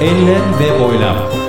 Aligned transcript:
Enlem 0.00 0.42
ve 0.60 0.84
boylam. 0.84 1.39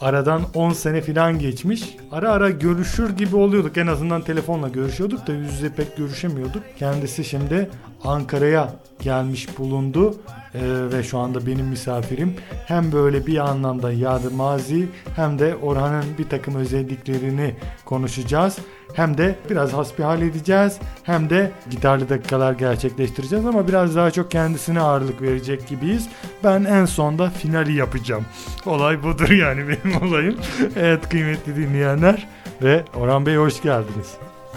aradan 0.00 0.42
10 0.54 0.72
sene 0.72 1.00
filan 1.00 1.38
geçmiş. 1.38 1.96
Ara 2.12 2.30
ara 2.30 2.50
görüşür 2.50 3.16
gibi 3.16 3.36
oluyorduk. 3.36 3.76
En 3.76 3.86
azından 3.86 4.22
telefonla 4.22 4.68
görüşüyorduk 4.68 5.26
da 5.26 5.32
yüz 5.32 5.52
yüze 5.52 5.72
pek 5.72 5.96
görüşemiyorduk. 5.96 6.62
Kendisi 6.78 7.24
şimdi 7.24 7.70
Ankara'ya 8.04 8.72
gelmiş 9.02 9.58
bulundu 9.58 10.14
ee, 10.54 10.60
ve 10.92 11.02
şu 11.02 11.18
anda 11.18 11.46
benim 11.46 11.66
misafirim. 11.66 12.34
Hem 12.66 12.92
böyle 12.92 13.26
bir 13.26 13.38
anlamda 13.38 13.92
yadı 13.92 14.30
mazi 14.30 14.88
hem 15.16 15.38
de 15.38 15.56
Orhan'ın 15.56 16.04
bir 16.18 16.28
takım 16.28 16.54
özelliklerini 16.54 17.54
konuşacağız. 17.84 18.58
Hem 18.94 19.18
de 19.18 19.38
biraz 19.50 19.72
hasbihal 19.72 20.22
edeceğiz 20.22 20.78
hem 21.02 21.30
de 21.30 21.50
gitarlı 21.70 22.08
dakikalar 22.08 22.52
gerçekleştireceğiz 22.52 23.46
ama 23.46 23.68
biraz 23.68 23.96
daha 23.96 24.10
çok 24.10 24.30
kendisine 24.30 24.80
ağırlık 24.80 25.22
verecek 25.22 25.68
gibiyiz. 25.68 26.08
Ben 26.44 26.64
en 26.64 26.84
sonda 26.84 27.30
finali 27.30 27.72
yapacağım. 27.72 28.24
Olay 28.66 29.02
budur 29.02 29.30
yani 29.30 29.62
benim 29.68 30.02
olayım. 30.08 30.36
evet 30.76 31.08
kıymetli 31.08 31.56
dinleyenler 31.56 32.28
ve 32.62 32.84
Orhan 32.94 33.26
Bey 33.26 33.36
hoş 33.36 33.62
geldiniz. 33.62 34.14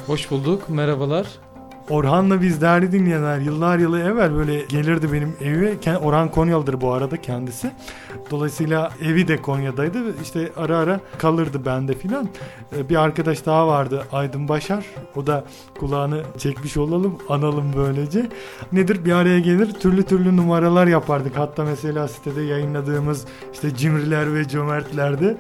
Hoş 0.07 0.31
bulduk. 0.31 0.69
Merhabalar. 0.69 1.27
Orhan'la 1.89 2.41
biz 2.41 2.61
değerli 2.61 2.91
dinleyenler 2.91 3.39
yıllar 3.39 3.77
yılı 3.77 3.99
evvel 3.99 4.35
böyle 4.35 4.61
gelirdi 4.61 5.13
benim 5.13 5.35
evime. 5.41 5.97
Orhan 5.97 6.31
Konyalı'dır 6.31 6.81
bu 6.81 6.93
arada 6.93 7.21
kendisi. 7.21 7.71
Dolayısıyla 8.31 8.91
evi 9.01 9.27
de 9.27 9.37
Konya'daydı. 9.37 10.21
İşte 10.21 10.51
ara 10.57 10.77
ara 10.77 10.99
kalırdı 11.17 11.65
bende 11.65 11.93
filan. 11.93 12.29
Ee, 12.77 12.89
bir 12.89 12.95
arkadaş 12.95 13.45
daha 13.45 13.67
vardı 13.67 14.03
Aydın 14.11 14.47
Başar. 14.47 14.85
O 15.15 15.27
da 15.27 15.45
kulağını 15.79 16.23
çekmiş 16.37 16.77
olalım 16.77 17.17
analım 17.29 17.73
böylece. 17.77 18.29
Nedir 18.71 19.05
bir 19.05 19.11
araya 19.11 19.39
gelir 19.39 19.71
türlü 19.71 20.03
türlü 20.03 20.37
numaralar 20.37 20.87
yapardık. 20.87 21.37
Hatta 21.37 21.63
mesela 21.63 22.07
sitede 22.07 22.41
yayınladığımız 22.41 23.25
işte 23.53 23.75
cimriler 23.75 24.35
ve 24.35 24.47
cömertlerde 24.47 25.37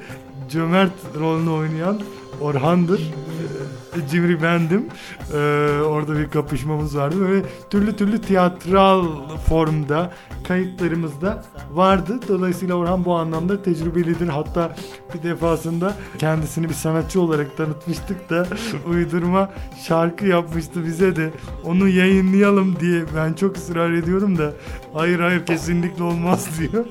cömert 0.49 0.91
rolünü 1.19 1.49
oynayan 1.49 1.99
Orhan'dır. 2.41 2.99
Ee, 2.99 4.07
Cimri 4.09 4.43
bendim. 4.43 4.85
Ee, 5.33 5.37
orada 5.85 6.19
bir 6.19 6.29
kapışmamız 6.29 6.97
vardı. 6.97 7.15
Böyle 7.19 7.43
türlü 7.69 7.95
türlü 7.95 8.21
tiyatral 8.21 9.05
formda 9.45 10.11
kayıtlarımızda 10.47 11.43
vardı. 11.73 12.19
Dolayısıyla 12.27 12.75
Orhan 12.75 13.05
bu 13.05 13.15
anlamda 13.15 13.63
tecrübelidir. 13.63 14.27
Hatta 14.27 14.75
bir 15.13 15.23
defasında 15.23 15.93
kendisini 16.19 16.69
bir 16.69 16.73
sanatçı 16.73 17.21
olarak 17.21 17.57
tanıtmıştık 17.57 18.29
da 18.29 18.47
uydurma 18.89 19.49
şarkı 19.87 20.25
yapmıştı 20.25 20.85
bize 20.85 21.15
de. 21.15 21.31
Onu 21.65 21.87
yayınlayalım 21.87 22.79
diye 22.79 23.03
ben 23.15 23.33
çok 23.33 23.57
ısrar 23.57 23.91
ediyorum 23.91 24.37
da 24.37 24.53
hayır 24.93 25.19
hayır 25.19 25.45
kesinlikle 25.45 26.03
olmaz 26.03 26.47
diyor. 26.59 26.85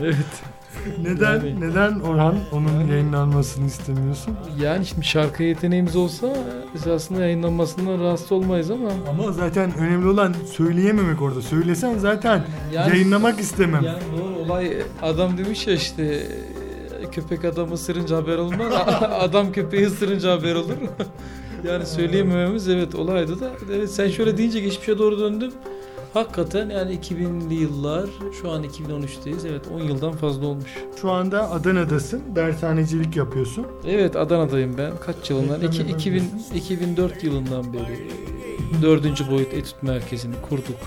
evet. 0.00 0.16
Neden 1.02 1.32
yani, 1.32 1.60
neden 1.60 2.00
Orhan 2.00 2.36
onun 2.52 2.80
yani, 2.80 2.90
yayınlanmasını 2.90 3.66
istemiyorsun? 3.66 4.36
Yani 4.60 4.86
şimdi 4.86 5.04
şarkı 5.04 5.42
yeteneğimiz 5.42 5.96
olsa 5.96 6.36
biz 6.74 6.86
aslında 6.86 7.20
yayınlanmasından 7.20 8.00
rahatsız 8.00 8.32
olmayız 8.32 8.70
ama. 8.70 8.90
Ama 9.08 9.32
zaten 9.32 9.74
önemli 9.78 10.08
olan 10.08 10.34
söyleyememek 10.52 11.22
orada. 11.22 11.42
Söylesen 11.42 11.98
zaten 11.98 12.44
yani, 12.72 12.90
yayınlamak 12.90 13.40
istemem. 13.40 13.82
Yani 13.84 14.02
doğru 14.18 14.34
olay 14.44 14.76
adam 15.02 15.38
demiş 15.38 15.66
ya 15.66 15.74
işte 15.74 16.26
köpek 17.12 17.44
adamı 17.44 17.74
ısırınca 17.74 18.16
haber 18.16 18.38
olmaz. 18.38 18.72
adam 19.20 19.52
köpeği 19.52 19.86
ısırınca 19.86 20.32
haber 20.32 20.54
olur. 20.54 20.76
yani 21.68 21.86
söyleyemememiz 21.86 22.68
evet 22.68 22.94
olaydı 22.94 23.40
da. 23.40 23.50
Evet 23.74 23.90
sen 23.90 24.08
şöyle 24.08 24.36
deyince 24.36 24.60
geçmişe 24.60 24.98
doğru 24.98 25.18
döndüm. 25.18 25.52
Hakikaten 26.14 26.70
yani 26.70 26.94
2000'li 26.94 27.54
yıllar 27.54 28.10
şu 28.42 28.50
an 28.50 28.64
2013'teyiz. 28.64 29.48
Evet 29.48 29.62
10 29.74 29.80
yıldan 29.80 30.12
fazla 30.12 30.46
olmuş. 30.46 30.70
Şu 31.00 31.10
anda 31.10 31.50
Adana'dasın. 31.50 32.22
Dershanecilik 32.34 33.16
yapıyorsun. 33.16 33.66
Evet 33.86 34.16
Adana'dayım 34.16 34.78
ben. 34.78 34.92
Kaç 35.06 35.30
yılından? 35.30 35.60
2, 35.60 35.82
2000, 35.82 36.24
2004 36.54 37.24
yılından 37.24 37.72
beri 37.72 38.08
dördüncü 38.82 39.30
boyut 39.30 39.54
etüt 39.54 39.82
merkezini 39.82 40.34
kurduk. 40.48 40.78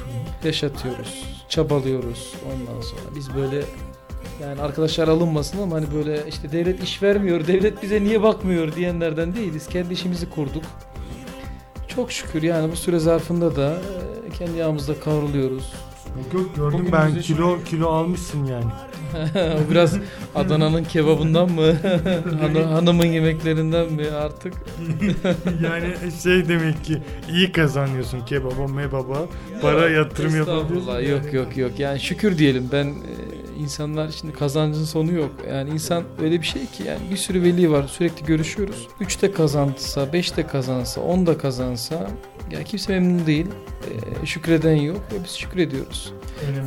Yaşatıyoruz. 0.43 1.25
Çabalıyoruz 1.49 2.33
ondan 2.45 2.81
sonra. 2.81 3.15
Biz 3.15 3.35
böyle 3.35 3.63
yani 4.41 4.61
arkadaşlar 4.61 5.07
alınmasın 5.07 5.61
ama 5.61 5.75
hani 5.75 5.85
böyle 5.95 6.23
işte 6.29 6.51
devlet 6.51 6.83
iş 6.83 7.03
vermiyor, 7.03 7.47
devlet 7.47 7.83
bize 7.83 8.03
niye 8.03 8.23
bakmıyor 8.23 8.75
diyenlerden 8.75 9.35
değiliz. 9.35 9.67
Kendi 9.67 9.93
işimizi 9.93 10.29
kurduk. 10.29 10.63
Çok 11.87 12.11
şükür 12.11 12.43
yani 12.43 12.71
bu 12.71 12.75
süre 12.75 12.99
zarfında 12.99 13.55
da 13.55 13.77
kendi 14.33 14.57
yağımızda 14.57 14.99
kavruluyoruz. 14.99 15.73
Yok 16.17 16.33
yok 16.33 16.55
gördüm 16.55 16.79
Bugün 16.79 16.91
ben 16.91 17.21
kilo 17.21 17.63
kilo 17.63 17.89
almışsın 17.89 18.45
yani. 18.45 18.71
o 19.67 19.71
biraz 19.71 19.95
Adana'nın 20.35 20.83
kebabından 20.83 21.51
mı? 21.51 21.73
Han 22.41 22.55
hanımın 22.55 23.05
yemeklerinden 23.05 23.93
mi 23.93 24.07
artık? 24.07 24.53
yani 25.63 25.93
şey 26.23 26.47
demek 26.47 26.83
ki 26.83 26.97
iyi 27.29 27.51
kazanıyorsun 27.51 28.25
kebaba 28.25 28.67
mebaba 28.67 29.17
para 29.61 29.89
yatırım 29.89 30.35
yapabiliyorsun. 30.35 30.99
Yok 30.99 31.33
yok 31.33 31.57
yok 31.57 31.79
yani 31.79 31.99
şükür 31.99 32.37
diyelim 32.37 32.69
ben 32.71 32.85
e, 32.85 32.93
insanlar 33.59 34.09
şimdi 34.09 34.33
kazancın 34.33 34.83
sonu 34.83 35.11
yok. 35.11 35.31
Yani 35.49 35.69
insan 35.69 36.03
öyle 36.21 36.41
bir 36.41 36.45
şey 36.45 36.65
ki 36.65 36.83
yani 36.87 36.99
bir 37.11 37.17
sürü 37.17 37.43
veli 37.43 37.71
var 37.71 37.87
sürekli 37.87 38.25
görüşüyoruz. 38.25 38.87
3'te 39.01 39.31
kazansa, 39.31 40.03
5'te 40.03 40.47
kazansa, 40.47 41.01
10'da 41.01 41.37
kazansa 41.37 42.07
Yani 42.51 42.63
kimse 42.63 42.93
memnun 42.99 43.25
değil. 43.25 43.45
Ee, 44.21 44.25
şükreden 44.25 44.75
yok 44.75 45.01
ve 45.13 45.23
biz 45.23 45.31
şükrediyoruz. 45.31 46.13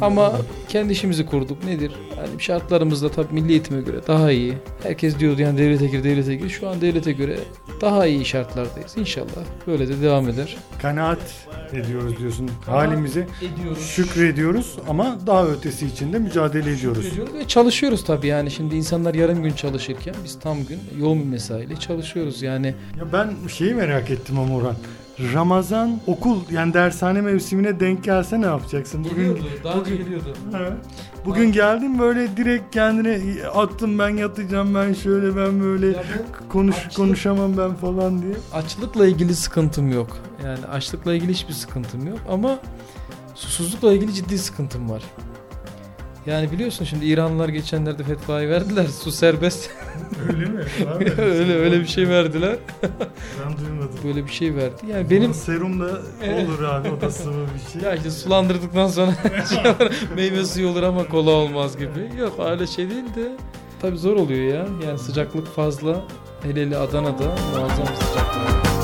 Ama 0.00 0.32
kendi 0.68 0.92
işimizi 0.92 1.26
kurduk. 1.26 1.64
Nedir? 1.64 1.92
Yani 2.16 2.28
şartlarımız 2.38 3.02
da 3.02 3.08
tabii 3.10 3.34
milli 3.34 3.50
eğitime 3.52 3.80
göre 3.82 3.96
daha 4.06 4.30
iyi. 4.32 4.54
Herkes 4.82 5.18
diyordu 5.18 5.42
yani 5.42 5.58
devlete 5.58 5.86
gir, 5.86 6.04
devlete 6.04 6.34
gir. 6.34 6.48
Şu 6.48 6.68
an 6.68 6.80
devlete 6.80 7.12
göre 7.12 7.38
daha 7.80 8.06
iyi 8.06 8.24
şartlardayız. 8.24 8.96
İnşallah 8.96 9.44
böyle 9.66 9.88
de 9.88 10.02
devam 10.02 10.28
eder. 10.28 10.56
Kanaat 10.82 11.18
ediyoruz 11.72 12.18
diyorsun 12.18 12.50
halimize. 12.66 13.26
Ediyoruz. 13.42 13.86
Şükrediyoruz 13.86 14.76
ama 14.88 15.18
daha 15.26 15.46
ötesi 15.46 15.86
için 15.86 16.12
de 16.12 16.18
mücadele 16.18 16.72
ediyoruz. 16.72 17.02
Şükrediyoruz 17.02 17.34
ve 17.34 17.48
çalışıyoruz 17.48 18.04
tabii 18.04 18.26
yani. 18.26 18.50
Şimdi 18.50 18.74
insanlar 18.76 19.14
yarım 19.14 19.42
gün 19.42 19.52
çalışırken 19.52 20.14
biz 20.24 20.38
tam 20.40 20.64
gün 20.64 20.78
yoğun 21.00 21.20
bir 21.20 21.26
mesaiyle 21.26 21.76
çalışıyoruz. 21.76 22.42
Yani 22.42 22.66
Ya 22.98 23.12
ben 23.12 23.48
şeyi 23.48 23.74
merak 23.74 24.10
ettim 24.10 24.38
ama 24.38 24.54
Orhan. 24.54 24.76
Ramazan 25.20 26.00
okul 26.06 26.40
yani 26.52 26.74
dershane 26.74 27.20
mevsimine 27.20 27.80
denk 27.80 28.04
gelse 28.04 28.40
ne 28.40 28.46
yapacaksın? 28.46 29.04
Bugün 29.10 29.38
daha 29.64 29.80
bugün- 29.80 29.96
geliyordu. 29.96 30.34
Ha. 30.52 30.58
Bugün 31.24 31.52
geldim 31.52 31.98
böyle 31.98 32.36
direkt 32.36 32.74
kendine 32.74 33.20
attım 33.48 33.98
ben 33.98 34.08
yatacağım 34.08 34.74
ben 34.74 34.92
şöyle 34.92 35.36
ben 35.36 35.60
böyle 35.60 35.86
Ya 35.86 36.02
bu 36.44 36.48
konuş 36.48 36.76
açlık- 36.76 36.96
konuşamam 36.96 37.56
ben 37.58 37.74
falan 37.74 38.22
diye. 38.22 38.34
Açlıkla 38.52 39.06
ilgili 39.06 39.34
sıkıntım 39.34 39.92
yok. 39.92 40.18
Yani 40.44 40.66
açlıkla 40.66 41.14
ilgili 41.14 41.32
hiçbir 41.32 41.52
sıkıntım 41.54 42.06
yok 42.06 42.18
ama 42.30 42.58
susuzlukla 43.34 43.92
ilgili 43.92 44.14
ciddi 44.14 44.38
sıkıntım 44.38 44.90
var. 44.90 45.02
Yani 46.26 46.52
biliyorsun 46.52 46.84
şimdi 46.84 47.04
İranlılar 47.06 47.48
geçenlerde 47.48 48.02
fetvayı 48.04 48.48
verdiler. 48.48 48.86
Su 48.86 49.12
serbest. 49.12 49.70
Öyle 50.28 50.44
mi? 50.44 50.64
öyle 51.18 51.54
öyle 51.54 51.80
bir 51.80 51.86
şey 51.86 52.08
verdiler. 52.08 52.56
Ben 53.46 53.58
duymadım. 53.58 53.98
Böyle 54.04 54.24
bir 54.26 54.30
şey 54.30 54.54
verdi. 54.54 54.82
Yani 54.90 55.10
Benim 55.10 55.22
benim 55.22 55.34
serum 55.34 55.80
da 55.80 55.90
Evet. 56.24 56.48
olur 56.48 56.62
abi 56.62 56.88
o 56.90 57.00
da 57.00 57.10
sıvı 57.10 57.34
bir 57.54 57.72
şey. 57.72 57.82
ya 57.90 57.94
işte 57.96 58.10
sulandırdıktan 58.10 58.88
sonra 58.88 59.12
şey 59.48 59.88
meyve 60.16 60.44
suyu 60.44 60.68
olur 60.68 60.82
ama 60.82 61.08
kola 61.08 61.30
olmaz 61.30 61.76
gibi. 61.78 62.20
Yok 62.20 62.32
öyle 62.50 62.66
şey 62.66 62.90
değil 62.90 63.04
de 63.16 63.32
tabii 63.82 63.98
zor 63.98 64.16
oluyor 64.16 64.54
ya. 64.54 64.66
Yani 64.86 64.98
sıcaklık 64.98 65.46
fazla. 65.54 66.04
Hele 66.42 66.66
hele 66.66 66.76
Adana'da 66.76 67.24
muazzam 67.24 67.86
sıcaklık. 67.86 68.75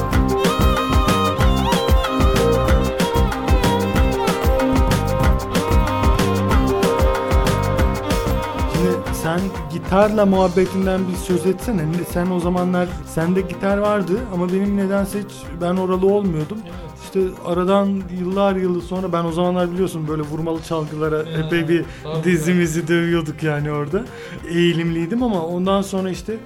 Sen 9.32 9.40
gitarla 9.72 10.26
muhabbetinden 10.26 11.00
bir 11.08 11.16
söz 11.16 11.46
etsene. 11.46 11.82
Sen 12.12 12.30
o 12.30 12.40
zamanlar 12.40 12.88
sende 13.06 13.40
gitar 13.40 13.78
vardı 13.78 14.12
ama 14.34 14.48
benim 14.52 14.76
nedense 14.76 15.18
hiç 15.18 15.32
ben 15.60 15.76
oralı 15.76 16.06
olmuyordum. 16.14 16.58
İşte 17.04 17.20
aradan 17.46 18.02
yıllar 18.20 18.56
yılı 18.56 18.82
sonra 18.82 19.12
ben 19.12 19.24
o 19.24 19.32
zamanlar 19.32 19.72
biliyorsun 19.72 20.08
böyle 20.08 20.22
vurmalı 20.22 20.62
çalgılara 20.62 21.16
Ya, 21.16 21.46
epey 21.46 21.68
bir 21.68 21.84
tabii. 22.02 22.24
dizimizi 22.24 22.88
dövüyorduk 22.88 23.42
yani 23.42 23.70
orada. 23.72 24.02
Eğilimliydim 24.48 25.22
ama 25.22 25.46
ondan 25.46 25.82
sonra 25.82 26.10
işte 26.10 26.36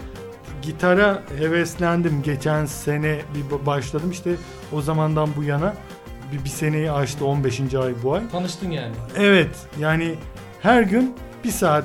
gitara 0.62 1.22
heveslendim. 1.38 2.22
Geçen 2.22 2.66
sene 2.66 3.18
bir 3.34 3.54
ba- 3.54 3.66
başladım 3.66 4.10
işte 4.10 4.34
o 4.72 4.80
zamandan 4.82 5.28
bu 5.36 5.42
yana 5.42 5.74
bir, 6.32 6.44
bir 6.44 6.48
seneyi 6.48 6.92
aştı 6.92 7.24
15. 7.26 7.60
ay 7.74 7.94
bu 8.02 8.14
ay. 8.14 8.28
Tanıştın 8.32 8.70
yani. 8.70 8.92
Evet 9.18 9.56
yani 9.80 10.14
her 10.62 10.82
gün 10.82 11.14
bir 11.44 11.50
saat 11.50 11.84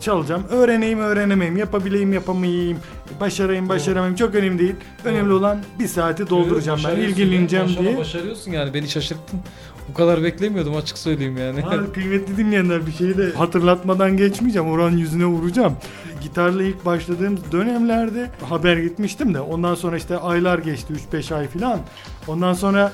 çalacağım. 0.00 0.44
Öğreneyim 0.50 0.98
öğrenemeyim, 0.98 1.56
yapabileyim 1.56 2.12
yapamayayım, 2.12 2.78
başarayım 3.20 3.68
başaramayayım 3.68 4.16
çok 4.16 4.34
önemli 4.34 4.58
değil. 4.58 4.74
Önemli 5.04 5.32
olan 5.32 5.58
bir 5.78 5.88
saati 5.88 6.30
dolduracağım 6.30 6.78
ben, 6.78 6.84
Başarıyorsun 6.84 7.22
ilgileneceğim 7.22 7.68
ya, 7.68 7.78
diye. 7.78 7.96
Başarıyorsun 7.96 8.50
yani 8.50 8.74
beni 8.74 8.88
şaşırttın. 8.88 9.40
Bu 9.88 9.94
kadar 9.94 10.22
beklemiyordum 10.22 10.76
açık 10.76 10.98
söyleyeyim 10.98 11.36
yani. 11.36 11.60
Ha, 11.60 11.76
kıymetli 11.94 12.36
dinleyenler 12.36 12.86
bir 12.86 12.92
şeyi 12.92 13.16
de 13.16 13.32
hatırlatmadan 13.32 14.16
geçmeyeceğim. 14.16 14.68
Oranın 14.68 14.96
yüzüne 14.96 15.26
vuracağım. 15.26 15.76
Gitarla 16.22 16.62
ilk 16.62 16.84
başladığım 16.84 17.38
dönemlerde 17.52 18.30
haber 18.48 18.76
gitmiştim 18.76 19.34
de 19.34 19.40
ondan 19.40 19.74
sonra 19.74 19.96
işte 19.96 20.18
aylar 20.18 20.58
geçti 20.58 20.94
3-5 21.12 21.34
ay 21.34 21.48
filan. 21.48 21.80
Ondan 22.28 22.52
sonra 22.52 22.92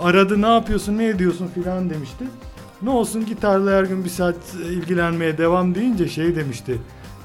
aradı 0.00 0.42
ne 0.42 0.46
yapıyorsun 0.46 0.98
ne 0.98 1.08
ediyorsun 1.08 1.50
filan 1.54 1.90
demişti. 1.90 2.24
Ne 2.82 2.90
olsun 2.90 3.26
gitarla 3.26 3.70
her 3.70 3.84
gün 3.84 4.04
bir 4.04 4.10
saat 4.10 4.54
ilgilenmeye 4.70 5.38
devam 5.38 5.74
deyince 5.74 6.08
şey 6.08 6.36
demişti. 6.36 6.78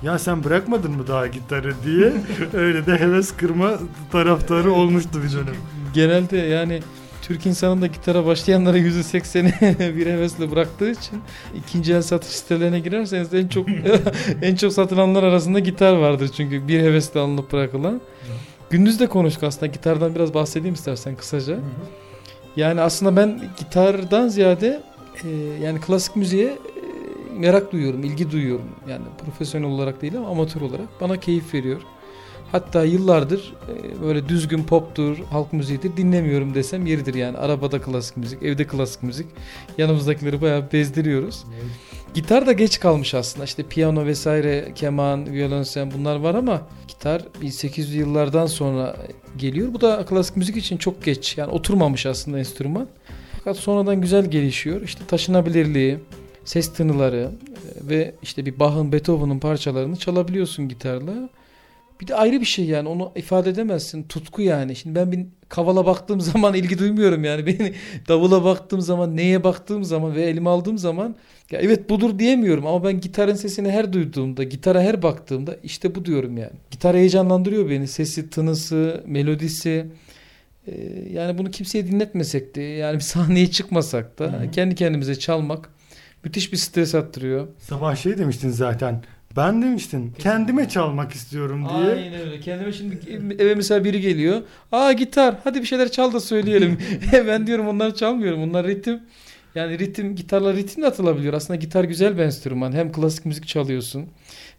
Ya 0.03 0.19
sen 0.19 0.43
bırakmadın 0.43 0.91
mı 0.91 1.07
daha 1.07 1.27
gitarı 1.27 1.73
diye 1.85 2.13
öyle 2.53 2.85
de 2.85 2.99
heves 2.99 3.31
kırma 3.31 3.71
taraftarı 4.11 4.71
olmuştu 4.71 5.21
bir 5.23 5.31
dönem. 5.31 5.55
Genelde 5.93 6.37
yani 6.37 6.79
Türk 7.21 7.45
insanında 7.45 7.87
gitara 7.87 8.25
başlayanlara 8.25 8.77
%80'i 8.77 9.95
bir 9.97 10.05
hevesle 10.05 10.51
bıraktığı 10.51 10.91
için 10.91 11.21
ikinci 11.55 11.93
el 11.93 12.01
satış 12.01 12.29
sitelerine 12.29 12.79
girerseniz 12.79 13.33
en 13.33 13.47
çok 13.47 13.67
en 14.41 14.55
çok 14.55 14.73
satılanlar 14.73 15.23
arasında 15.23 15.59
gitar 15.59 15.93
vardır 15.93 16.31
çünkü 16.37 16.67
bir 16.67 16.79
hevesle 16.79 17.19
alınıp 17.19 17.51
bırakılan. 17.51 18.01
Gündüz 18.69 18.99
de 18.99 19.07
konuştuk 19.07 19.43
aslında 19.43 19.67
gitardan 19.67 20.15
biraz 20.15 20.33
bahsedeyim 20.33 20.73
istersen 20.73 21.15
kısaca. 21.15 21.59
Yani 22.55 22.81
aslında 22.81 23.15
ben 23.15 23.41
gitardan 23.59 24.27
ziyade 24.27 24.83
e, 25.23 25.29
yani 25.63 25.81
klasik 25.81 26.15
müziğe 26.15 26.47
e, 26.47 26.57
merak 27.39 27.71
duyuyorum, 27.71 28.03
ilgi 28.03 28.31
duyuyorum. 28.31 28.69
Yani 28.89 29.03
profesyonel 29.25 29.67
olarak 29.67 30.01
değil 30.01 30.17
ama 30.17 30.27
amatör 30.27 30.61
olarak 30.61 30.87
bana 31.01 31.19
keyif 31.19 31.53
veriyor. 31.53 31.81
Hatta 32.51 32.83
yıllardır 32.83 33.53
e, 33.69 34.01
böyle 34.03 34.29
düzgün 34.29 34.63
poptur, 34.63 35.17
halk 35.17 35.53
müziğidir 35.53 35.97
dinlemiyorum 35.97 36.55
desem 36.55 36.85
yeridir 36.85 37.13
yani. 37.13 37.37
Arabada 37.37 37.81
klasik 37.81 38.17
müzik, 38.17 38.43
evde 38.43 38.67
klasik 38.67 39.03
müzik. 39.03 39.27
Yanımızdakileri 39.77 40.41
bayağı 40.41 40.71
bezdiriyoruz. 40.73 41.43
Gitar 42.13 42.47
da 42.47 42.51
geç 42.51 42.79
kalmış 42.79 43.13
aslında. 43.13 43.45
İşte 43.45 43.63
piyano 43.63 44.05
vesaire, 44.05 44.71
keman, 44.75 45.33
violonsel 45.33 45.91
bunlar 45.93 46.15
var 46.15 46.35
ama 46.35 46.61
gitar 46.87 47.21
1800'lü 47.41 47.95
yıllardan 47.95 48.45
sonra 48.45 48.95
geliyor. 49.37 49.73
Bu 49.73 49.81
da 49.81 50.05
klasik 50.05 50.37
müzik 50.37 50.57
için 50.57 50.77
çok 50.77 51.03
geç. 51.03 51.37
Yani 51.37 51.51
oturmamış 51.51 52.05
aslında 52.05 52.39
enstrüman. 52.39 52.87
Fakat 53.43 53.57
sonradan 53.57 54.01
güzel 54.01 54.25
gelişiyor. 54.25 54.81
İşte 54.81 55.05
taşınabilirliği, 55.07 55.97
ses 56.45 56.73
tınıları 56.73 57.17
e, 57.17 57.89
ve 57.89 58.15
işte 58.21 58.45
bir 58.45 58.59
Bach'ın, 58.59 58.91
Beethoven'ın 58.91 59.39
parçalarını 59.39 59.95
çalabiliyorsun 59.95 60.67
gitarla. 60.67 61.29
Bir 62.01 62.07
de 62.07 62.15
ayrı 62.15 62.41
bir 62.41 62.45
şey 62.45 62.65
yani 62.65 62.89
onu 62.89 63.11
ifade 63.15 63.49
edemezsin. 63.49 64.03
Tutku 64.03 64.41
yani. 64.41 64.75
Şimdi 64.75 64.95
ben 64.95 65.11
bir 65.11 65.19
kavala 65.49 65.85
baktığım 65.85 66.21
zaman 66.31 66.53
ilgi 66.53 66.79
duymuyorum 66.79 67.23
yani. 67.23 67.45
Beni 67.45 67.73
davula 68.07 68.43
baktığım 68.43 68.81
zaman, 68.81 69.17
neye 69.17 69.43
baktığım 69.43 69.83
zaman 69.83 70.15
ve 70.15 70.23
elime 70.23 70.49
aldığım 70.49 70.77
zaman 70.77 71.15
ya 71.51 71.59
evet 71.59 71.89
budur 71.89 72.19
diyemiyorum 72.19 72.67
ama 72.67 72.83
ben 72.83 73.01
gitarın 73.01 73.35
sesini 73.35 73.71
her 73.71 73.93
duyduğumda, 73.93 74.43
gitara 74.43 74.81
her 74.81 75.03
baktığımda 75.03 75.55
işte 75.63 75.95
bu 75.95 76.05
diyorum 76.05 76.37
yani. 76.37 76.53
Gitar 76.71 76.95
heyecanlandırıyor 76.95 77.69
beni. 77.69 77.87
Sesi, 77.87 78.29
tınısı, 78.29 79.03
melodisi. 79.07 79.85
Ee, 80.67 80.73
yani 81.13 81.37
bunu 81.37 81.51
kimseye 81.51 81.87
dinletmesek 81.87 82.55
de 82.55 82.61
yani 82.61 82.95
bir 82.95 82.99
sahneye 83.03 83.51
çıkmasak 83.51 84.19
da 84.19 84.23
Hı 84.23 84.37
hı. 84.37 84.51
kendi 84.51 84.75
kendimize 84.75 85.19
çalmak 85.19 85.69
müthiş 86.23 86.51
bir 86.51 86.57
stres 86.57 86.95
attırıyor. 86.95 87.47
Sabah 87.59 87.95
şey 87.95 88.17
demiştin 88.17 88.49
zaten. 88.49 89.03
Ben 89.35 89.61
demiştin 89.61 90.13
kendime 90.19 90.69
çalmak 90.69 91.11
istiyorum 91.11 91.65
diye. 91.69 91.95
Aynen 91.95 92.13
öyle. 92.13 92.39
Kendime 92.39 92.73
şimdi 92.73 92.99
eve 93.39 93.55
mesela 93.55 93.83
biri 93.83 94.01
geliyor. 94.01 94.41
Aa 94.71 94.91
gitar 94.91 95.35
hadi 95.43 95.61
bir 95.61 95.65
şeyler 95.65 95.91
çal 95.91 96.13
da 96.13 96.19
söyleyelim. 96.19 96.77
ben 97.13 97.47
diyorum 97.47 97.67
onları 97.67 97.95
çalmıyorum. 97.95 98.43
Onlar 98.43 98.67
ritim. 98.67 98.99
Yani 99.55 99.79
ritim 99.79 100.15
gitarla 100.15 100.53
ritim 100.53 100.83
de 100.83 100.87
atılabiliyor. 100.87 101.33
Aslında 101.33 101.55
gitar 101.59 101.83
güzel 101.83 102.17
bir 102.17 102.21
enstrüman. 102.21 102.71
Hem 102.71 102.91
klasik 102.91 103.25
müzik 103.25 103.47
çalıyorsun 103.47 104.05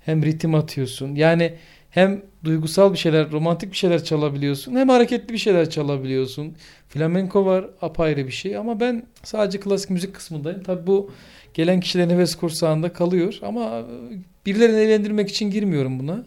hem 0.05 0.23
ritim 0.23 0.55
atıyorsun. 0.55 1.15
Yani 1.15 1.55
hem 1.95 2.23
duygusal 2.45 2.93
bir 2.93 2.99
şeyler, 2.99 3.31
romantik 3.31 3.73
bir 3.73 3.77
şeyler 3.77 4.05
çalabiliyorsun. 4.05 4.77
Hem 4.77 4.89
hareketli 4.89 5.33
bir 5.33 5.39
şeyler 5.39 5.71
çalabiliyorsun. 5.71 6.57
Flamenko 6.89 7.47
var 7.47 7.67
apayrı 7.83 8.27
bir 8.27 8.33
şey 8.33 8.57
ama 8.57 8.81
ben 8.81 9.07
sadece 9.23 9.61
klasik 9.61 9.91
müzik 9.91 10.15
kısmındayım. 10.15 10.63
Tabii 10.63 10.87
bu 10.87 11.11
gelen 11.55 11.81
kişilerin 11.81 12.11
heves 12.11 12.35
kursağında 12.35 12.93
kalıyor 12.93 13.39
ama 13.43 13.83
birilerini 14.47 14.81
eğlendirmek 14.81 15.29
için 15.29 15.51
girmiyorum 15.51 15.99
buna. 15.99 16.25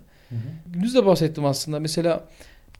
Gündüz 0.68 0.96
de 0.96 1.06
bahsettim 1.06 1.46
aslında. 1.46 1.80
Mesela 1.80 2.24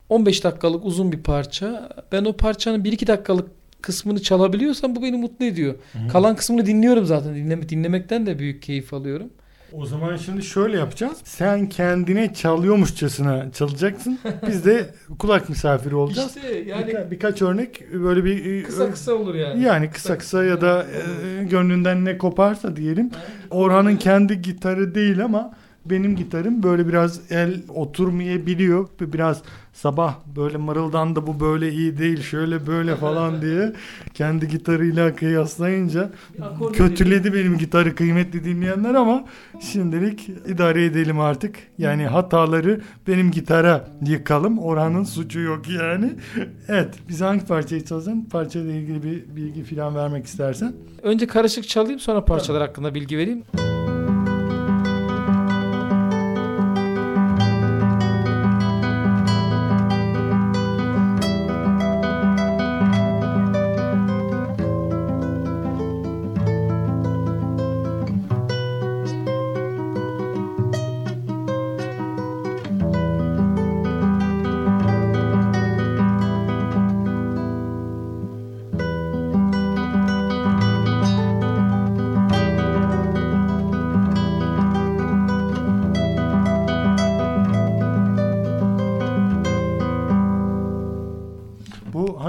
15 0.08 0.44
dakikalık 0.44 0.84
uzun 0.84 1.12
bir 1.12 1.22
parça. 1.22 1.88
Ben 2.12 2.24
o 2.24 2.32
parçanın 2.32 2.84
1-2 2.84 3.06
dakikalık 3.06 3.48
kısmını 3.82 4.22
çalabiliyorsam 4.22 4.96
bu 4.96 5.02
beni 5.02 5.16
mutlu 5.16 5.44
ediyor. 5.44 5.74
Hı. 5.92 6.08
Kalan 6.08 6.36
kısmını 6.36 6.66
dinliyorum 6.66 7.06
zaten. 7.06 7.34
Dinleme, 7.34 7.68
dinlemekten 7.68 8.26
de 8.26 8.38
büyük 8.38 8.62
keyif 8.62 8.94
alıyorum. 8.94 9.30
O 9.72 9.86
zaman 9.86 10.16
şimdi 10.16 10.42
şöyle 10.42 10.76
yapacağız. 10.78 11.18
Sen 11.24 11.68
kendine 11.68 12.34
çalıyormuşçasına 12.34 13.52
çalacaksın. 13.52 14.18
Biz 14.46 14.64
de 14.64 14.90
kulak 15.18 15.48
misafiri 15.48 15.94
olacağız. 15.94 16.36
İşte 16.36 16.56
yani 16.58 16.86
Birka- 16.86 17.10
birkaç 17.10 17.42
örnek 17.42 17.92
böyle 17.92 18.24
bir 18.24 18.64
kısa 18.64 18.90
kısa 18.90 19.12
olur 19.14 19.34
yani. 19.34 19.62
yani 19.62 19.90
kısa 19.90 20.18
kısa 20.18 20.44
ya 20.44 20.60
da 20.60 20.86
e, 21.40 21.44
gönlünden 21.44 22.04
ne 22.04 22.18
koparsa 22.18 22.76
diyelim. 22.76 23.10
Orhan'ın 23.50 23.96
kendi 23.96 24.42
gitarı 24.42 24.94
değil 24.94 25.24
ama 25.24 25.52
benim 25.86 26.16
gitarım 26.16 26.62
böyle 26.62 26.88
biraz 26.88 27.20
el 27.30 27.62
oturmayabiliyor. 27.68 28.88
Biraz 29.00 29.42
sabah 29.78 30.14
böyle 30.36 30.56
mırıldandı 30.56 31.26
bu 31.26 31.40
böyle 31.40 31.72
iyi 31.72 31.98
değil 31.98 32.22
şöyle 32.22 32.66
böyle 32.66 32.96
falan 32.96 33.42
diye 33.42 33.72
kendi 34.14 34.48
gitarıyla 34.48 35.16
kıyaslayınca 35.16 36.10
kötüledi 36.72 37.34
benim 37.34 37.58
gitarı 37.58 37.94
kıymetli 37.94 38.44
dinleyenler 38.44 38.94
ama 38.94 39.24
şimdilik 39.60 40.28
idare 40.28 40.84
edelim 40.84 41.20
artık. 41.20 41.56
Yani 41.78 42.06
hataları 42.06 42.80
benim 43.06 43.30
gitara 43.30 43.88
yıkalım. 44.06 44.58
Orhan'ın 44.58 45.04
suçu 45.04 45.40
yok 45.40 45.68
yani. 45.68 46.12
Evet 46.68 46.94
biz 47.08 47.20
hangi 47.20 47.46
parçayı 47.46 47.84
çalsan 47.84 48.24
parçayla 48.24 48.72
ilgili 48.72 49.02
bir 49.02 49.36
bilgi 49.36 49.64
falan 49.64 49.94
vermek 49.94 50.26
istersen. 50.26 50.72
Önce 51.02 51.26
karışık 51.26 51.68
çalayım 51.68 52.00
sonra 52.00 52.24
parçalar 52.24 52.62
hakkında 52.62 52.94
bilgi 52.94 53.18
vereyim. 53.18 53.44
Bu 53.54 53.77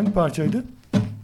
hangi 0.09 0.13
parçaydı? 0.13 0.63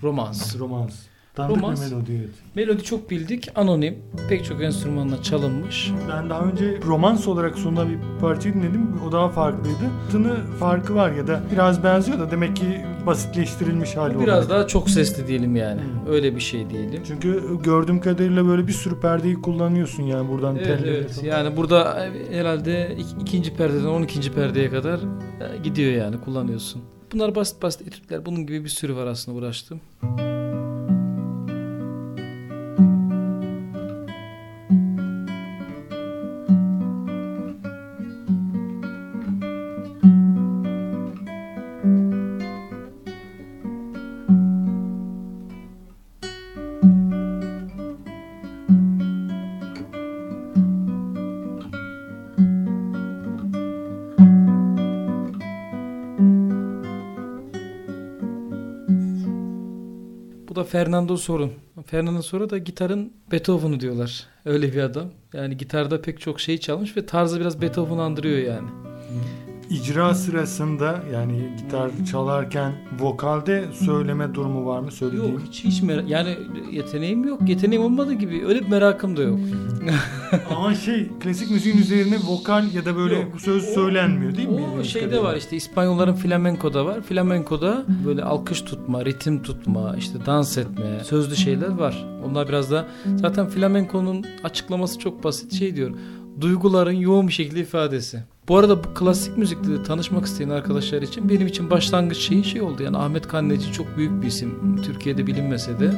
Romans. 0.03 0.59
Romans. 0.59 0.93
Tanıdık 1.35 1.57
Romans. 1.57 1.85
bir 1.85 1.91
melodi 1.95 2.11
evet. 2.19 2.29
Melodi 2.55 2.83
çok 2.83 3.09
bildik. 3.09 3.49
Anonim. 3.55 3.95
Pek 4.29 4.45
çok 4.45 4.61
enstrümanla 4.63 5.23
çalınmış. 5.23 5.91
Ben 6.09 6.29
daha 6.29 6.41
önce 6.41 6.79
romans 6.85 7.27
olarak 7.27 7.57
sunulan 7.57 7.89
bir 7.89 7.97
parçayı 8.21 8.55
dinledim. 8.55 8.87
O 9.07 9.11
daha 9.11 9.29
farklıydı. 9.29 9.89
Tını 10.11 10.35
farkı 10.59 10.95
var 10.95 11.11
ya 11.11 11.27
da 11.27 11.41
biraz 11.51 11.83
benziyor 11.83 12.19
da 12.19 12.31
demek 12.31 12.55
ki 12.55 12.65
basitleştirilmiş 13.05 13.95
hali 13.97 14.19
Biraz 14.19 14.33
olarak. 14.37 14.49
daha 14.49 14.67
çok 14.67 14.89
sesli 14.89 15.27
diyelim 15.27 15.55
yani. 15.55 15.81
Hmm. 15.81 16.13
Öyle 16.13 16.35
bir 16.35 16.41
şey 16.41 16.69
diyelim. 16.69 17.01
Çünkü 17.07 17.43
gördüğüm 17.63 17.99
kadarıyla 18.01 18.47
böyle 18.47 18.67
bir 18.67 18.73
sürü 18.73 18.99
perdeyi 18.99 19.41
kullanıyorsun 19.41 20.03
yani 20.03 20.29
buradan 20.29 20.55
Evet, 20.55 20.65
telleri 20.65 20.95
evet. 20.97 21.11
falan. 21.11 21.25
Yani 21.27 21.57
burada 21.57 22.07
herhalde 22.31 22.95
ik- 22.99 23.21
ikinci 23.21 23.53
perdeden 23.55 23.85
12. 23.87 24.33
perdeye 24.33 24.69
kadar 24.69 24.99
e, 24.99 25.57
gidiyor 25.63 25.91
yani 25.91 26.21
kullanıyorsun. 26.21 26.81
Bunlar 27.15 27.35
basit 27.35 27.61
basit 27.61 27.87
etütler. 27.87 28.25
Bunun 28.25 28.45
gibi 28.45 28.63
bir 28.63 28.69
sürü 28.69 28.95
var 28.95 29.07
aslında 29.07 29.37
uğraştım. 29.37 29.81
Da 60.55 60.63
Fernando 60.63 61.17
Sorun. 61.17 61.53
Fernando 61.85 62.21
Sorun 62.21 62.49
da 62.49 62.57
gitarın 62.57 63.13
Beethoven'u 63.31 63.79
diyorlar. 63.79 64.27
Öyle 64.45 64.73
bir 64.73 64.81
adam. 64.81 65.11
Yani 65.33 65.57
gitarda 65.57 66.01
pek 66.01 66.19
çok 66.21 66.39
şey 66.39 66.57
çalmış 66.57 66.97
ve 66.97 67.05
tarzı 67.05 67.39
biraz 67.39 67.61
Beethoven'ı 67.61 68.03
andırıyor 68.03 68.37
yani. 68.37 68.84
İcra 69.75 70.15
sırasında 70.15 70.99
yani 71.13 71.49
gitar 71.57 71.91
çalarken 72.11 72.73
vokalde 72.99 73.65
söyleme 73.73 74.33
durumu 74.33 74.65
var 74.65 74.79
mı? 74.79 74.91
Söylediğim. 74.91 75.33
Yok 75.33 75.41
hiç 75.49 75.63
hiç 75.63 75.81
merak 75.81 76.09
yani 76.09 76.37
yeteneğim 76.71 77.27
yok. 77.27 77.49
Yeteneğim 77.49 77.83
olmadığı 77.83 78.13
gibi 78.13 78.45
öyle 78.45 78.61
bir 78.61 78.67
merakım 78.67 79.17
da 79.17 79.21
yok. 79.21 79.39
Ama 80.55 80.75
şey 80.75 81.09
klasik 81.19 81.51
müziğin 81.51 81.77
üzerine 81.77 82.17
vokal 82.27 82.73
ya 82.73 82.85
da 82.85 82.95
böyle 82.95 83.15
Yok. 83.15 83.41
söz 83.41 83.63
söylenmiyor 83.63 84.37
değil 84.37 84.49
mi? 84.49 84.61
O 84.81 84.83
şeyde 84.83 85.23
var 85.23 85.35
işte 85.35 85.55
İspanyolların 85.55 86.13
flamenko'da 86.15 86.85
var. 86.85 87.01
Flamenko'da 87.01 87.85
böyle 88.05 88.23
alkış 88.23 88.61
tutma, 88.61 89.05
ritim 89.05 89.43
tutma, 89.43 89.95
işte 89.97 90.25
dans 90.25 90.57
etme, 90.57 91.03
sözlü 91.03 91.35
şeyler 91.35 91.69
var. 91.69 92.05
Onlar 92.25 92.47
biraz 92.47 92.71
da 92.71 92.87
zaten 93.15 93.47
flamenko'nun 93.47 94.25
açıklaması 94.43 94.99
çok 94.99 95.23
basit 95.23 95.53
şey 95.53 95.75
diyor. 95.75 95.91
Duyguların 96.41 96.91
yoğun 96.91 97.27
bir 97.27 97.33
şekilde 97.33 97.59
ifadesi. 97.59 98.23
Bu 98.47 98.57
arada 98.57 98.83
bu 98.83 98.93
klasik 98.93 99.37
müzikle 99.37 99.71
de 99.71 99.83
tanışmak 99.83 100.25
isteyen 100.25 100.49
arkadaşlar 100.49 101.01
için 101.01 101.29
benim 101.29 101.47
için 101.47 101.69
başlangıç 101.69 102.17
şeyi 102.17 102.43
şey 102.43 102.61
oldu. 102.61 102.83
Yani 102.83 102.97
Ahmet 102.97 103.27
Kanneci 103.27 103.73
çok 103.73 103.97
büyük 103.97 104.21
bir 104.21 104.27
isim. 104.27 104.81
Türkiye'de 104.83 105.27
bilinmese 105.27 105.79
de. 105.79 105.91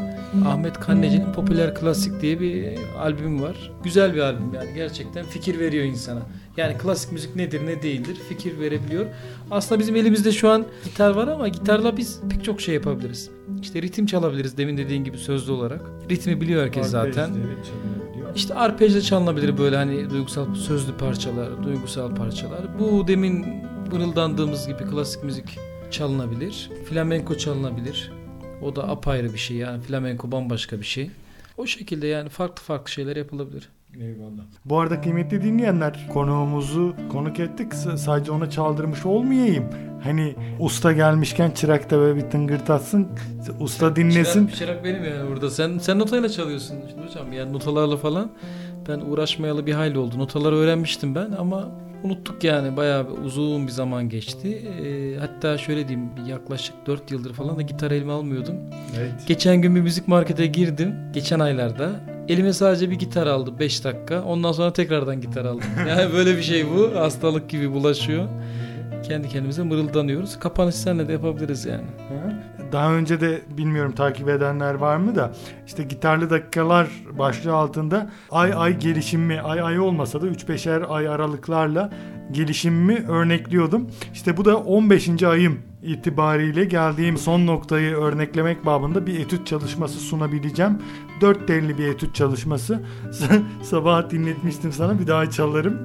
Ahmet 0.46 0.80
Kanneci'nin 0.80 1.34
Popüler 1.34 1.76
Klasik 1.76 2.22
diye 2.22 2.40
bir 2.40 2.78
albüm 3.00 3.42
var. 3.42 3.72
Güzel 3.84 4.16
bir 4.16 4.20
albüm 4.20 4.54
yani 4.54 4.74
gerçekten 4.76 5.26
fikir 5.26 5.60
veriyor 5.60 5.86
insana. 5.86 6.20
Yani 6.58 6.78
klasik 6.78 7.12
müzik 7.12 7.36
nedir 7.36 7.66
ne 7.66 7.82
değildir 7.82 8.18
fikir 8.30 8.60
verebiliyor. 8.60 9.06
Aslında 9.52 9.80
bizim 9.80 9.96
elimizde 9.96 10.32
şu 10.32 10.50
an 10.50 10.66
gitar 10.86 11.12
var 11.12 11.28
ama 11.28 11.48
gitarla 11.48 11.98
biz 11.98 12.20
pek 12.30 12.44
çok 12.44 12.62
şey 12.62 12.76
yapabiliriz. 12.76 13.30
İşte 13.62 13.82
ritim 13.82 14.06
çalabiliriz 14.06 14.58
demin 14.58 14.78
dediğin 14.78 15.04
gibi 15.04 15.18
sözlü 15.18 15.52
olarak. 15.52 15.82
Ritmi 16.10 16.42
biliyor 16.42 16.64
herkes 16.64 16.88
zaten. 16.88 17.24
Arpejde, 17.24 17.40
evet. 17.48 17.72
İşte 18.36 18.54
arpejle 18.54 19.02
çalınabilir 19.02 19.58
böyle 19.58 19.76
hani 19.76 20.10
duygusal 20.10 20.56
sözlü 20.56 20.98
parçalar, 20.98 21.64
duygusal 21.64 22.16
parçalar. 22.16 22.80
Bu 22.80 23.08
demin 23.08 23.46
mırıldandığımız 23.92 24.68
gibi 24.68 24.84
klasik 24.84 25.24
müzik 25.24 25.60
çalınabilir. 25.92 26.72
Flamenko 26.90 27.38
çalınabilir. 27.38 28.12
O 28.62 28.76
da 28.76 28.90
apayrı 28.90 29.34
bir 29.34 29.38
şey 29.38 29.58
yani 29.58 29.82
flamenko 29.82 30.32
bambaşka 30.32 30.80
bir 30.80 30.86
şey. 30.86 31.12
O 31.58 31.66
şekilde 31.66 32.08
yani 32.08 32.30
farklı 32.30 32.64
farklı 32.64 32.92
şeyler 32.92 33.16
yapılabilir. 33.16 33.70
Eyvallah. 34.02 34.42
Bu 34.66 34.80
arada 34.80 35.02
kıymetli 35.02 35.42
dinleyenler 35.44 36.08
konuğumuzu 36.14 36.96
konuk 37.12 37.40
ettik. 37.40 37.74
S- 37.74 37.98
Sadece 37.98 38.32
ona 38.32 38.50
çaldırmış 38.50 39.06
olmayayım. 39.06 39.66
Hani 40.04 40.36
usta 40.60 40.92
gelmişken 40.92 41.52
çırak 41.52 41.90
da 41.92 41.98
böyle 41.98 42.16
bir 42.16 42.30
tıngırtatsın. 42.30 43.08
Usta 43.60 43.96
dinlesin. 43.96 44.48
Çırak, 44.48 44.56
çırak 44.60 44.84
benim 44.84 45.04
yani 45.04 45.30
burada. 45.30 45.50
Sen 45.50 45.78
sen 45.78 46.00
notayla 46.00 46.30
çalıyorsun 46.30 46.76
şimdi 46.90 47.08
hocam. 47.08 47.34
Yani 47.34 47.54
notalarla 47.54 47.98
falan 47.98 48.32
ben 48.90 49.00
uğraşmayalı 49.00 49.66
bir 49.66 49.74
hayli 49.74 49.98
oldu. 49.98 50.20
Notaları 50.20 50.56
öğrenmiştim 50.56 51.16
ben 51.16 51.32
ama 51.32 51.72
unuttuk 52.04 52.44
yani 52.44 52.78
bayağı 52.78 53.08
bir 53.08 53.26
uzun 53.26 53.68
bir 53.68 53.72
zaman 53.72 54.10
geçti. 54.10 54.48
Ee, 54.56 55.16
hatta 55.20 55.58
şöyle 55.58 55.88
diyeyim 55.88 56.10
yaklaşık 56.28 56.76
4 56.88 57.12
yıldır 57.12 57.34
falan 57.34 57.58
da 57.58 57.62
gitar 57.62 57.92
elime 57.92 58.12
almıyordum. 58.14 58.56
Evet. 58.98 59.12
Geçen 59.28 59.62
gün 59.62 59.76
bir 59.76 59.82
müzik 59.82 60.08
markete 60.08 60.46
girdim. 60.48 60.96
Geçen 61.14 61.40
aylarda. 61.40 62.17
Elime 62.28 62.54
sadece 62.54 62.90
bir 62.90 62.96
gitar 62.96 63.28
aldı 63.28 63.60
5 63.60 63.84
dakika. 63.84 64.24
Ondan 64.24 64.52
sonra 64.52 64.74
tekrardan 64.74 65.22
gitar 65.22 65.46
aldım. 65.46 65.64
Yani 65.88 66.14
böyle 66.14 66.38
bir 66.38 66.42
şey 66.42 66.66
bu. 66.70 66.96
Hastalık 66.96 67.50
gibi 67.50 67.72
bulaşıyor. 67.72 68.28
Kendi 69.04 69.30
kendimize 69.30 69.64
mırıldanıyoruz. 69.64 70.40
Kapanış 70.40 70.76
senle 70.76 71.08
de 71.08 71.12
yapabiliriz 71.12 71.66
yani. 71.66 71.84
Daha 72.72 72.94
önce 72.94 73.22
de 73.22 73.42
bilmiyorum 73.58 73.92
takip 73.92 74.30
edenler 74.30 74.74
var 74.74 74.98
mı 74.98 75.16
da 75.16 75.32
işte 75.68 75.84
gitarlı 75.84 76.30
dakikalar 76.30 76.88
başlığı 77.18 77.54
altında 77.54 78.10
ay 78.32 78.54
ay 78.56 78.80
gelişimimi 78.80 79.42
ay 79.42 79.62
ay 79.62 79.80
olmasa 79.80 80.22
da 80.22 80.28
3-5'er 80.28 80.86
ay 80.86 81.08
aralıklarla 81.08 81.90
gelişimimi 82.32 83.06
örnekliyordum. 83.08 83.88
İşte 84.14 84.38
bu 84.38 84.46
da 84.46 84.58
15. 84.58 85.24
ayım 85.24 85.60
itibariyle 85.88 86.66
geldiğim 86.66 87.18
son 87.18 87.48
noktayı 87.48 87.96
örneklemek 87.96 88.66
babında 88.66 89.08
bir 89.08 89.20
etüt 89.20 89.48
çalışması 89.48 90.00
sunabileceğim. 90.00 90.78
4 91.22 91.48
telli 91.48 91.78
bir 91.78 91.88
etüt 91.88 92.16
çalışması. 92.16 92.80
Sabah 93.64 94.10
dinletmiştim 94.10 94.72
sana 94.72 95.00
bir 95.00 95.08
daha 95.08 95.30
çalarım. 95.30 95.78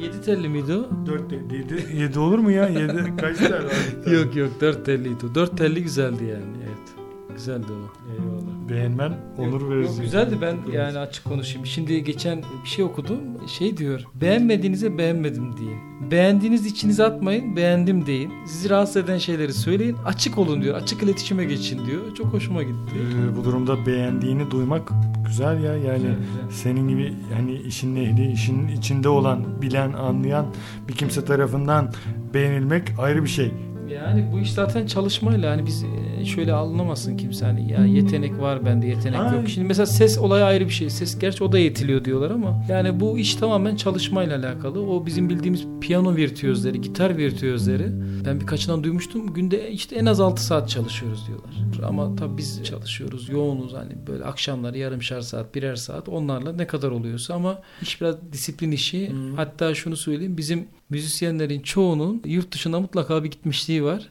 E, 0.00 0.02
7 0.02 0.22
telli 0.22 0.48
miydi 0.48 0.74
o? 0.74 1.06
4 1.06 1.32
7 1.32 1.96
7 1.96 2.18
olur 2.18 2.38
mu 2.38 2.50
ya? 2.50 2.68
7 2.68 3.16
kaç 3.20 3.38
tel 3.38 3.52
var? 3.64 4.12
Yok 4.12 4.36
yok 4.36 4.50
4 4.60 4.86
telliydi. 4.86 5.34
4 5.34 5.58
telli 5.58 5.82
güzeldi 5.82 6.24
yani 6.24 6.56
evet. 6.66 6.95
Güzeldi 7.36 7.66
o. 7.70 8.12
Eyvallah. 8.12 8.68
Beğenmen 8.68 9.12
onur 9.38 9.70
verici. 9.70 9.88
yok, 9.88 10.00
güzeldi 10.00 10.38
ben 10.40 10.56
yani 10.72 10.98
açık 10.98 11.24
konuşayım. 11.24 11.66
Şimdi 11.66 12.04
geçen 12.04 12.42
bir 12.64 12.68
şey 12.68 12.84
okudum. 12.84 13.18
Şey 13.58 13.76
diyor. 13.76 14.04
Beğenmediğinize 14.14 14.98
beğenmedim 14.98 15.56
deyin. 15.56 16.10
Beğendiğiniz 16.10 16.66
içinize 16.66 17.04
atmayın. 17.04 17.56
Beğendim 17.56 18.06
deyin. 18.06 18.32
Sizi 18.46 18.70
rahatsız 18.70 18.96
eden 18.96 19.18
şeyleri 19.18 19.52
söyleyin. 19.52 19.96
Açık 20.06 20.38
olun 20.38 20.62
diyor. 20.62 20.74
Açık 20.76 21.02
iletişime 21.02 21.44
geçin 21.44 21.86
diyor. 21.86 22.14
Çok 22.14 22.26
hoşuma 22.26 22.62
gitti. 22.62 22.94
Ee, 22.96 23.36
bu 23.36 23.44
durumda 23.44 23.86
beğendiğini 23.86 24.50
duymak 24.50 24.88
güzel 25.26 25.62
ya 25.64 25.72
yani 25.76 25.96
Güzel, 25.96 26.16
güzel. 26.18 26.50
senin 26.50 26.88
gibi 26.88 27.14
hani 27.36 27.52
işin 27.56 27.96
ehli, 27.96 28.32
işin 28.32 28.68
içinde 28.68 29.08
olan, 29.08 29.62
bilen, 29.62 29.92
anlayan 29.92 30.46
bir 30.88 30.92
kimse 30.92 31.24
tarafından 31.24 31.92
beğenilmek 32.34 32.82
ayrı 32.98 33.22
bir 33.24 33.28
şey. 33.28 33.52
Yani 33.94 34.24
bu 34.32 34.40
iş 34.40 34.52
zaten 34.52 34.86
çalışmayla 34.86 35.50
hani 35.50 35.66
biz 35.66 35.84
e, 35.84 36.24
şöyle 36.24 36.52
anlamasın 36.52 37.16
kimse 37.16 37.46
hani 37.46 37.72
ya 37.72 37.86
yetenek 37.86 38.40
var 38.40 38.66
bende 38.66 38.86
yetenek 38.86 39.20
Ay. 39.20 39.36
yok. 39.36 39.48
Şimdi 39.48 39.66
mesela 39.66 39.86
ses 39.86 40.18
olayı 40.18 40.44
ayrı 40.44 40.64
bir 40.64 40.70
şey. 40.70 40.90
Ses 40.90 41.18
gerçi 41.18 41.44
o 41.44 41.52
da 41.52 41.58
yetiliyor 41.58 42.04
diyorlar 42.04 42.30
ama 42.30 42.62
yani 42.68 43.00
bu 43.00 43.18
iş 43.18 43.34
tamamen 43.34 43.76
çalışmayla 43.76 44.38
alakalı. 44.38 44.90
O 44.90 45.06
bizim 45.06 45.28
bildiğimiz 45.28 45.66
piyano 45.80 46.16
virtüözleri, 46.16 46.80
gitar 46.80 47.16
virtüözleri. 47.16 47.86
Ben 48.26 48.40
birkaçından 48.40 48.84
duymuştum. 48.84 49.34
Günde 49.34 49.70
işte 49.70 49.96
en 49.96 50.06
az 50.06 50.20
6 50.20 50.44
saat 50.44 50.68
çalışıyoruz 50.68 51.26
diyorlar. 51.26 51.88
Ama 51.88 52.16
tabii 52.16 52.38
biz 52.38 52.64
çalışıyoruz, 52.64 53.28
yoğunuz 53.28 53.74
hani 53.74 53.92
böyle 54.06 54.24
akşamları 54.24 54.78
yarımşar 54.78 55.20
saat, 55.20 55.54
birer 55.54 55.76
saat 55.76 56.08
onlarla 56.08 56.52
ne 56.52 56.66
kadar 56.66 56.90
oluyorsa 56.90 57.34
ama 57.34 57.58
iş 57.82 58.00
biraz 58.00 58.16
disiplin 58.32 58.72
işi. 58.72 59.12
Hatta 59.36 59.74
şunu 59.74 59.96
söyleyeyim 59.96 60.36
bizim 60.36 60.68
müzisyenlerin 60.90 61.60
çoğunun 61.60 62.22
yurt 62.24 62.52
dışına 62.52 62.80
mutlaka 62.80 63.24
bir 63.24 63.30
gitmişliği 63.30 63.75
var. 63.84 64.08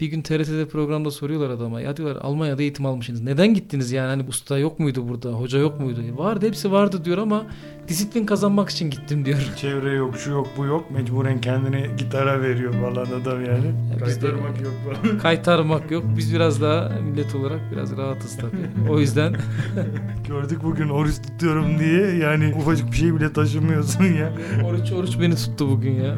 Bir 0.00 0.06
gün 0.06 0.22
TRT'de 0.22 0.68
programda 0.68 1.10
soruyorlar 1.10 1.50
adama. 1.50 1.80
Ya 1.80 1.96
diyorlar 1.96 2.22
Almanya'da 2.22 2.62
eğitim 2.62 2.86
almışsınız. 2.86 3.20
Neden 3.20 3.54
gittiniz 3.54 3.92
yani? 3.92 4.08
Hani 4.08 4.28
usta 4.28 4.58
yok 4.58 4.78
muydu 4.78 5.08
burada? 5.08 5.32
Hoca 5.32 5.58
yok 5.58 5.80
muydu? 5.80 6.00
Vardı 6.16 6.46
hepsi 6.46 6.72
vardı 6.72 7.04
diyor 7.04 7.18
ama 7.18 7.46
disiplin 7.88 8.26
kazanmak 8.26 8.70
için 8.70 8.90
gittim 8.90 9.24
diyor. 9.24 9.38
Çevre 9.56 9.92
yok, 9.92 10.16
şu 10.16 10.30
yok, 10.30 10.48
bu 10.56 10.64
yok. 10.66 10.90
Mecburen 10.90 11.40
kendini 11.40 11.86
gitara 11.98 12.42
veriyor 12.42 12.72
falan 12.72 13.20
adam 13.20 13.44
yani. 13.44 13.66
Ya 13.66 14.06
biz 14.06 14.22
de- 14.22 14.26
Kaytarmak 14.26 14.60
yok 14.60 14.72
falan. 15.02 15.18
Kaytarmak 15.22 15.90
yok. 15.90 16.04
Biz 16.16 16.34
biraz 16.34 16.62
daha 16.62 16.88
millet 17.00 17.34
olarak 17.34 17.60
biraz 17.72 17.96
rahatız 17.96 18.36
tabii. 18.36 18.90
O 18.90 19.00
yüzden 19.00 19.36
Gördük 20.28 20.58
bugün 20.62 20.88
oruç 20.88 21.14
tutuyorum 21.22 21.78
diye 21.78 22.16
yani 22.16 22.54
ufacık 22.58 22.90
bir 22.92 22.96
şey 22.96 23.14
bile 23.14 23.32
taşımıyorsun 23.32 24.04
ya. 24.04 24.32
oruç 24.64 24.92
oruç 24.92 25.20
beni 25.20 25.34
tuttu 25.36 25.68
bugün 25.68 25.92
ya. 25.92 26.14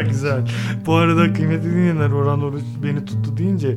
Güzel. 0.08 0.50
Bu 0.86 0.94
arada 0.94 1.32
kıymetli 1.32 1.70
dinleyenler 1.70 2.10
Orhan 2.10 2.42
Oruç 2.42 2.62
beni 2.82 3.04
tuttu 3.04 3.36
deyince 3.36 3.76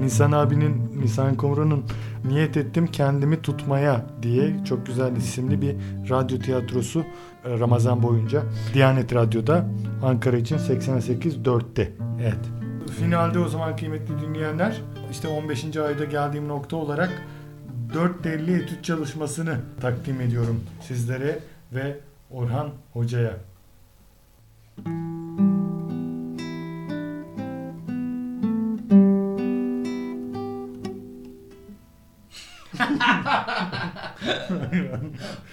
Nisan 0.00 0.32
abinin, 0.32 0.92
Nisan 1.02 1.34
Kumru'nun 1.34 1.84
Niyet 2.24 2.56
Ettim 2.56 2.86
Kendimi 2.86 3.42
Tutmaya 3.42 4.06
diye 4.22 4.64
çok 4.64 4.86
güzel 4.86 5.16
isimli 5.16 5.62
bir 5.62 5.76
radyo 6.10 6.38
tiyatrosu 6.38 7.04
e, 7.44 7.58
Ramazan 7.58 8.02
boyunca 8.02 8.42
Diyanet 8.74 9.14
Radyo'da 9.14 9.66
Ankara 10.02 10.36
için 10.36 10.56
88.4'te. 10.58 11.92
Evet. 12.22 12.40
Finalde 12.98 13.38
o 13.38 13.48
zaman 13.48 13.76
kıymetli 13.76 14.20
dinleyenler 14.20 14.80
işte 15.10 15.28
15. 15.28 15.76
ayda 15.76 16.04
geldiğim 16.04 16.48
nokta 16.48 16.76
olarak 16.76 17.22
450 17.94 18.52
etüt 18.52 18.84
çalışmasını 18.84 19.56
takdim 19.80 20.20
ediyorum 20.20 20.60
sizlere 20.80 21.38
ve 21.72 21.96
Orhan 22.30 22.68
Hoca'ya. 22.92 23.36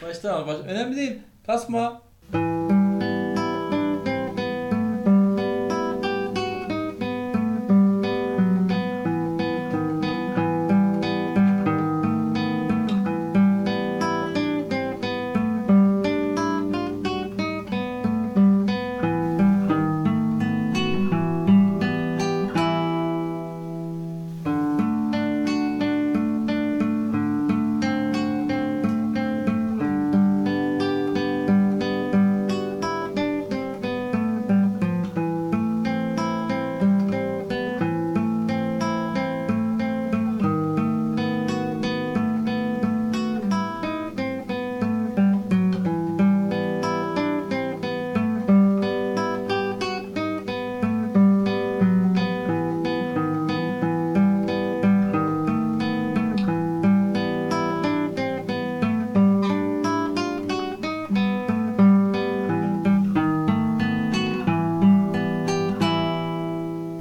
Başta 0.01 0.35
ama 0.35 0.47
baş... 0.47 0.57
önemli 0.67 0.97
değil. 0.97 1.19
Kasma. 1.45 2.01